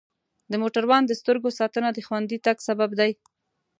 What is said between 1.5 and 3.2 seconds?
ساتنه د خوندي تګ سبب دی.